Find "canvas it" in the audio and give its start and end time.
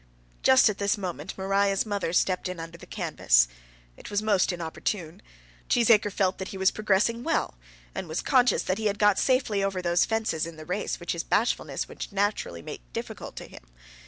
2.87-4.09